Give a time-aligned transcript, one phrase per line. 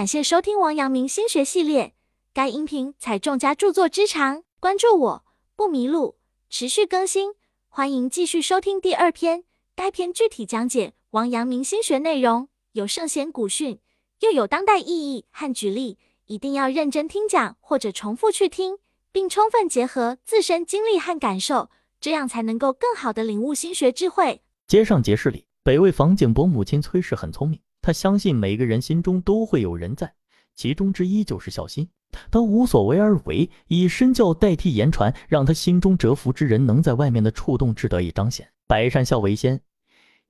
[0.00, 1.92] 感谢收听王阳明心学系列，
[2.32, 6.16] 该音频采众家著作之长，关注我不迷路，
[6.48, 7.34] 持续更新，
[7.68, 9.44] 欢迎继续收听第二篇。
[9.76, 13.78] 该篇具体讲解王阳明心学内容，有圣贤古训，
[14.20, 18.78] 又有当代意义和举例，一定要认真听讲或者重复去听，
[19.12, 21.68] 并充分结合自身经历和感受，
[22.00, 24.40] 这样才能够更好的领悟心学智慧。
[24.66, 27.60] 接上节事里，北魏房景伯母亲崔氏很聪明。
[27.82, 30.12] 他相信每个人心中都会有人在，
[30.54, 31.88] 其中之一就是孝心。
[32.30, 38.46] 他无所为而为，以身教代替言传，让他心中折服之人能在外面的触动之得以彰显。
[38.66, 39.60] 百善孝为先，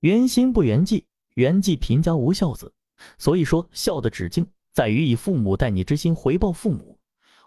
[0.01, 2.73] 圆心不圆寂，圆寂贫家无孝子。
[3.19, 6.98] 所以说，孝的止境在于以父母待你之心回报父母，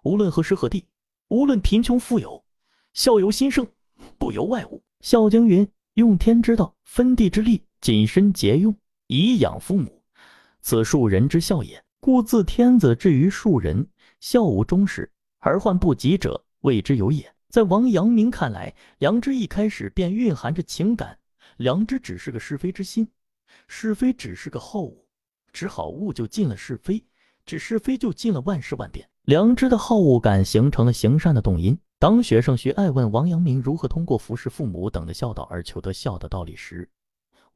[0.04, 0.86] 无论何时何地，
[1.30, 2.44] 无论贫穷富有，
[2.94, 3.66] 孝由心生，
[4.18, 4.78] 不由外物。
[5.00, 8.76] 《孝经》云：“用天之道，分地之利，谨身节用。”
[9.08, 10.02] 以养父母，
[10.64, 11.84] 此庶人之孝也。
[12.00, 13.86] 故自天子至于庶人，
[14.22, 17.30] 孝无终始，而患不及者，谓之有也。
[17.50, 21.20] 在王阳明看来，良知一开始便蕴含着情感，
[21.58, 23.06] 良知只是个是非之心，
[23.68, 25.06] 是非只是个好恶，
[25.52, 27.06] 知好恶就尽了是非，
[27.46, 29.08] 知是非就尽了万事万变。
[29.24, 31.78] 良知的好恶感形成了行善的动因。
[32.00, 36.90] 当学生徐爱问王阳明如何通过服侍父母等的孝道而求得孝的道理时，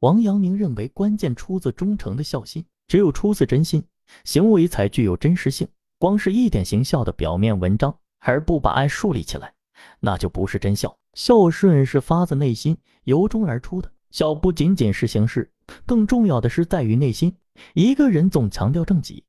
[0.00, 2.64] 王阳明认为，关键出自忠诚的孝心。
[2.88, 3.84] 只有出自真心，
[4.24, 5.68] 行为才具有真实性。
[5.98, 9.52] 光是一点行孝的表面文章，而不把爱树立起来，
[10.00, 10.96] 那就不是真孝。
[11.12, 13.92] 孝顺是发自内心、由衷而出的。
[14.10, 15.50] 孝不仅仅是形式，
[15.84, 17.36] 更重要的是在于内心。
[17.74, 19.22] 一个人总强调正己，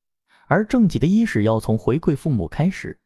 [0.47, 2.97] 而正己的伊始要从回馈父母开始。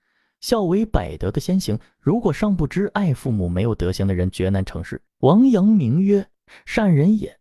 [0.41, 5.01] 孝为百德的先行，如果尚不知爱父母，没有德行的人绝难成事。
[5.19, 6.27] 王阳明曰
[6.65, 7.39] ：“善人也。”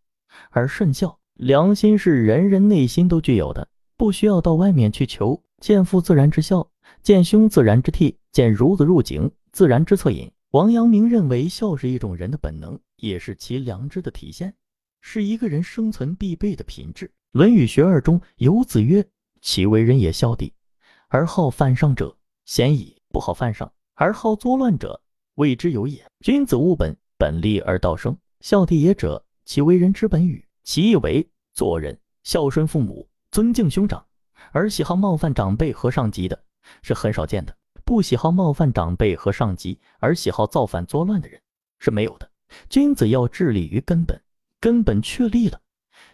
[0.51, 5.43] 而顺孝，良心是人人内心都具有的，不需要到外面去求。
[5.59, 6.71] 见父自然之孝，
[7.03, 10.31] 见兄自然之悌，见孺子入井自然之恻隐。
[10.53, 14.55] 王阳明认为，孝是一种人的本能，也是其良知的体现，
[15.01, 17.07] 是一个人生存必备的品质。
[17.33, 19.05] 《论语学二》中有子曰
[19.43, 20.53] ：“其为人也孝弟，
[21.09, 25.03] 而好犯上者，贤矣；不好犯上而好作乱者，
[25.35, 26.07] 谓之有也。
[26.21, 28.17] 君子务本，本立而道生。
[28.39, 30.47] 孝弟也者。”其为人之本与？
[30.63, 34.05] 其意为做人孝顺父母，尊敬兄长，
[34.53, 36.43] 而喜好冒犯长辈和上级的，
[36.83, 37.55] 是很少见的。
[37.85, 41.41] 不喜好冒犯长辈和上级，而喜好造反作乱的人，
[41.79, 42.31] 是没有的。
[42.69, 44.19] 君子要致力于根本，
[44.61, 45.61] 根本确立了，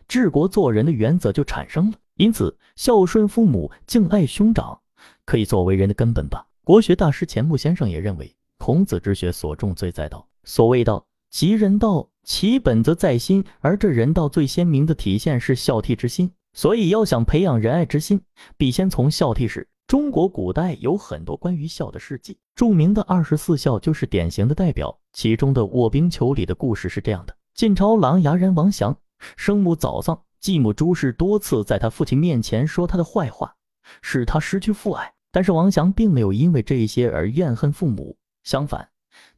[0.08, 1.98] 治国做人的原则就产生了。
[2.14, 4.80] 因此，孝顺父母，敬爱兄长，
[5.24, 6.44] 可以作为人的根本吧。
[6.64, 10.26] 国学大师钱穆先生也认为，孔子之学所重最在道。
[10.44, 12.08] 所谓道，即人道。
[12.28, 16.30] 其本则在心，而这人道最鲜明的体现是孝悌之心。
[16.52, 18.20] 所以要想培养仁爱之心，
[18.58, 19.66] 必先从孝悌始。
[19.86, 24.94] 中国古代有很多关于孝的事迹，著名的二十四孝就是典型的代表。
[25.14, 28.94] 其中的卧冰求鲤的故事是这样的：晋朝琅琊人王祥
[29.38, 33.54] 生母早丧，继母朱氏多次在他父亲面前说他的坏话，
[34.02, 35.14] 使他失去父爱。
[35.32, 38.90] 但是王祥并没有因为这些而怨恨父母，相反，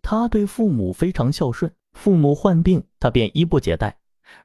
[0.03, 1.73] 他对父母非常孝顺。
[2.01, 3.99] 父母患病，他便衣不解带，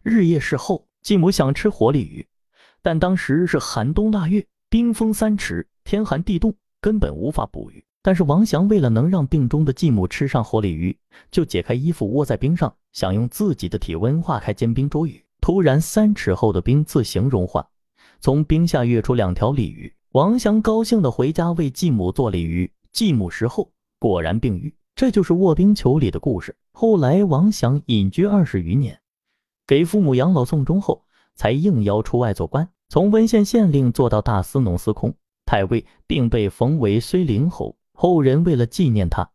[0.03, 0.85] 日夜侍候。
[1.01, 2.27] 继母想吃活鲤鱼，
[2.81, 7.81] 但当时是寒冬腊月，冰封三尺，天寒地冻，根本无法捕鱼。
[8.01, 10.97] 但是王祥为了能让病中的继母吃上活鲤鱼，
[11.31, 15.23] 就解开衣服窝在冰上，想用自己的体温化开坚冰捉鱼。
[15.39, 17.65] 突然，三尺厚的冰自行融化，
[18.19, 19.95] 从冰下跃出两条鲤鱼。
[20.11, 24.75] 王祥高兴地回家为继母做鲤鱼，继母食后果然病愈。
[24.95, 26.55] 这就是卧冰求鲤的故事。
[26.71, 28.97] 后来，王祥隐居二十余年，
[29.67, 31.03] 给父母养老送终后，
[31.35, 35.13] 才应邀出外做官，从温县县令做到大司农司空、
[35.45, 37.75] 太尉，并被封为睢陵侯。
[37.91, 39.29] 后人为了纪念他，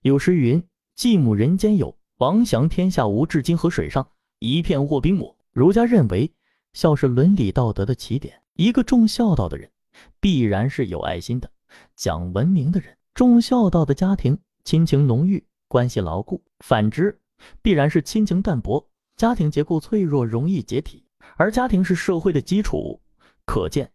[0.00, 0.62] 有诗云
[0.96, 3.26] ：“继母人间有，王祥天下无。
[3.26, 6.32] 至今河水上一片卧冰抹。”儒家认为，
[6.72, 8.40] 孝是伦理道德的起点。
[8.54, 9.70] 一个重孝道的人，
[10.18, 11.50] 必然是有爱心的、
[11.94, 12.96] 讲文明的人。
[13.14, 14.38] 重孝道的家庭。
[14.64, 17.20] 亲情浓郁，关系牢固；反之，
[17.60, 21.04] 必然是亲情淡薄，家庭结构脆弱，容易解体。
[21.36, 22.98] 而家庭是社会的基础，
[23.44, 23.90] 可见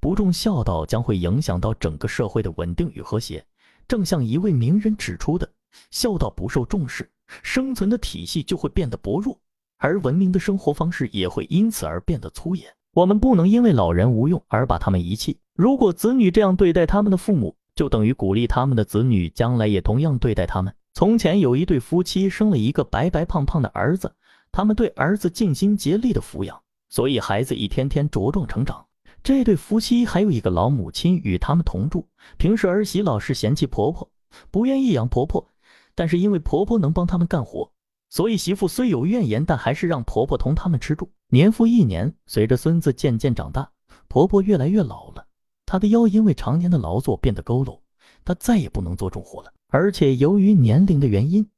[0.00, 3.44] 不重孝道将会影响到整个社会的稳定与和谐。
[3.86, 5.48] 正像一位名人指出的，
[5.92, 7.08] 孝道不受重视，
[7.42, 9.40] 生存的体系就会变得薄弱，
[9.78, 12.64] 而文明的生活方式也会因此而变得粗野。
[12.94, 15.38] 我们不能因为老人无用而把他们遗弃。
[15.54, 20.70] 如果子女这样对待他们的父母，就等于鼓励他们的子女将来也同样对待他们。
[20.92, 24.14] 从前有一对夫妻生了一个白白胖胖的儿子，
[24.52, 26.60] 他们对儿子尽心竭力的抚养，
[26.90, 28.84] 所以孩子一天天茁壮成长，
[29.22, 32.06] 这对夫妻还有一个老母亲与他们同住。
[32.36, 34.10] 平时儿媳老是嫌弃婆婆，
[34.50, 35.48] 不愿意养婆婆，
[35.94, 37.72] 但是因为婆婆能帮他们干活，
[38.10, 41.10] 所以媳妇虽有怨言，但还是让婆婆同他们吃住。
[41.30, 43.70] 年复一年，随着孙子渐渐长大，
[44.06, 45.24] 婆婆越来越老了，
[45.70, 47.78] 她的腰因为常年的劳作变得佝偻，
[48.24, 49.52] 她再也不能做重活了。
[49.68, 51.48] 而且由于年龄的原因，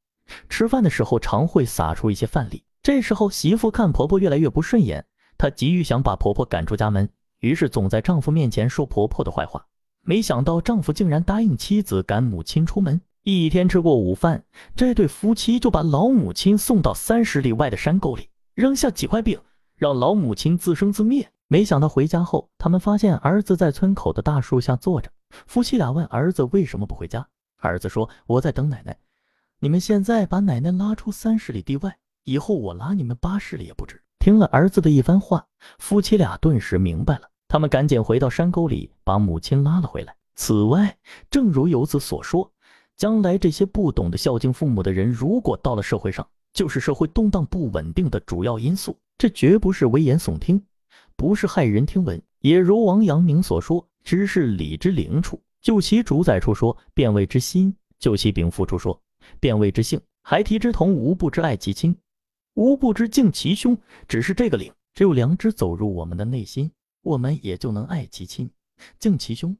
[0.50, 2.62] 吃饭的时候常会撒出一些饭粒。
[2.82, 5.02] 这时候媳妇看婆婆越来越不顺眼，
[5.38, 7.08] 她急于想把婆婆赶出家门，
[7.40, 9.64] 于是总在丈夫面前说婆婆的坏话。
[10.02, 13.00] 没想到丈夫竟然答应妻子赶母亲出门。
[13.22, 14.44] 一天吃过午饭，
[14.76, 19.40] 这对夫妻就把老母亲送到三十里外的山沟里，扔下几块饼，
[19.78, 21.30] 让老母亲自生自灭。
[21.52, 25.10] 没想到回家后，他们发现儿子在村口的大树下坐着。
[25.46, 27.28] 夫妻俩问儿子为什么不回家，
[27.58, 28.96] 儿子说：“我在等奶奶。
[29.60, 31.94] 你们现在把奶奶拉出三十里地外，
[32.24, 35.44] 以后我拉你们八十里也不止。”听了儿子的一番话，
[35.78, 37.28] 夫妻俩顿时明白了。
[37.48, 40.16] 他们赶紧回到山沟里，把母亲拉了回来。
[40.34, 40.96] 此外，
[41.28, 42.50] 正如游子所说，
[42.96, 48.98] 将来这些不懂得孝敬父母的人，如果到了社会上，就是社会动荡不稳定的主要因素。
[49.18, 50.64] 这绝不是危言耸听，
[51.22, 52.20] 不是骇人听闻。
[52.40, 59.00] 也如王阳明所说：“知是理之灵处，就其主宰处说；变位之心，就其禀赋处说；
[59.38, 61.96] 变位之性，孩提之童，无不知爱其亲，
[62.54, 63.78] 无不知敬其兄。
[64.08, 66.68] 只是这个灵，只有良知走入我们的内心。”
[67.02, 68.50] 我们也就能爱其亲，
[68.98, 69.56] 敬其兄，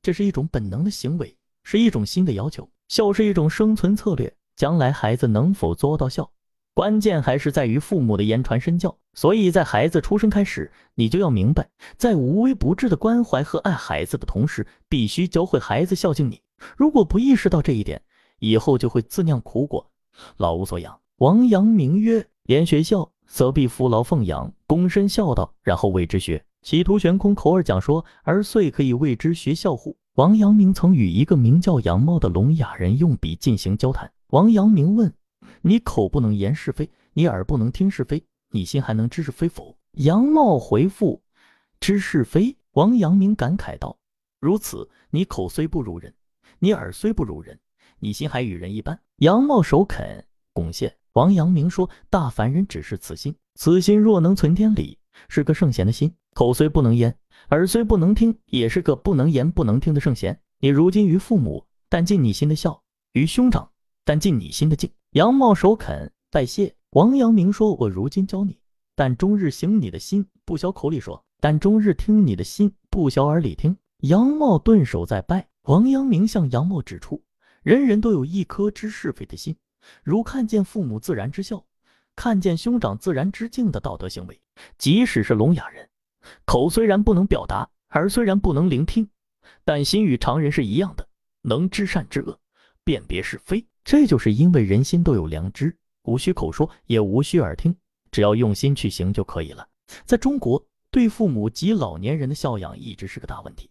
[0.00, 2.66] 这是一种本能的行为，是一种新的要求。
[2.88, 6.30] 孝是一种生存策略，将来孩子能否做到孝，
[6.74, 8.94] 关键还是在于父母的言传身教。
[9.14, 16.42] 所以在孩子出生开始，你就要明白，在无微不至的关怀和爱孩子的同时，必须教会孩子孝敬你。
[16.76, 18.02] 如果不意识到这一点，
[18.40, 19.88] 以后就会自酿苦果，
[20.36, 20.98] 老无所养。
[21.18, 29.96] 王阳明曰：“言学孝，则必夫劳奉养，躬身孝道，然后为之学。”企图悬空口耳讲说，而遂可以为之学孝乎？
[30.14, 34.10] 王阳明曾与一个名叫杨茂的聋哑人用笔进行交谈。
[34.28, 35.12] 王阳明问
[35.66, 41.22] ：“你口不能言是非，你耳不能听是非，你心还能知是非否？”杨茂回复
[41.80, 43.96] ：“知是非。”王阳明感慨道
[44.40, 46.14] ：“如此，你口虽不如人，
[46.58, 47.58] 你耳虽不如人，
[47.98, 50.22] 你心还与人一般。”杨茂首肯
[50.52, 50.94] 拱谢。
[51.14, 54.98] 王阳明说：“大凡人只是此心，此心若能存天理，
[55.30, 57.16] 是个圣贤的心。”口虽不能言，
[57.50, 60.38] 耳虽不能听，也是个不能言不能听的圣贤。
[60.58, 62.82] 你如今于父母，但尽你心的孝；
[63.12, 63.70] 于兄长，
[64.04, 64.90] 但尽你心的敬。
[65.14, 66.74] 杨茂首肯拜谢。
[66.90, 68.58] 王阳明说：“我如今教你，
[68.96, 75.46] 但终日行你的心，不消口里说；但终日听你的心，不消耳里听。”杨茂顿首再拜。
[75.66, 77.22] 王阳明向杨茂指出：
[77.62, 79.56] 人人都有一颗知是非的心，
[80.02, 81.64] 如看见父母自然之孝，
[82.16, 84.40] 看见兄长自然之敬的道德行为，
[84.78, 85.88] 即使是聋哑人。
[86.44, 89.08] 口虽然不能表达，耳虽然不能聆听，
[89.64, 91.06] 但心与常人是一样的，
[91.42, 92.36] 能知善知恶，
[92.84, 93.64] 辨别是非。
[93.82, 97.74] 这就是因为人心都有良知，无需口说，也无需耳听，
[98.10, 99.66] 只要用心去行就可以了。
[100.06, 103.68] 在中国，对父母及老年人的孝养一直是个大问题，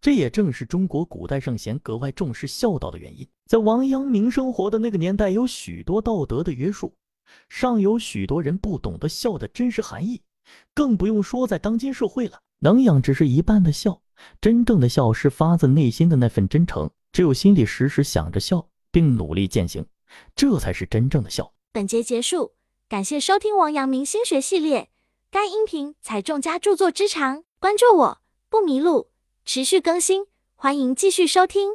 [0.00, 3.26] 这也正是中国古代圣贤格外重视孝道的原因。
[3.46, 6.94] 在王阳明生活的那个年代，有许多道德的约束，
[7.50, 10.22] 尚有许多人不懂得孝的真实含义。
[10.72, 14.00] 更不用说在当今社会了，能养只是一半的孝，
[14.40, 16.90] 真正的孝是发自内心的那份真诚。
[17.14, 19.86] 只有心里时时想着笑，并努力践行，
[20.34, 21.54] 这才是真正的笑。
[21.70, 22.54] 本节结束，
[22.88, 24.90] 感谢收听王阳明心学系列。
[25.30, 28.18] 该音频采众家著作之长，关注我
[28.48, 29.12] 不迷路，
[29.44, 31.74] 持续更新，欢迎继续收听。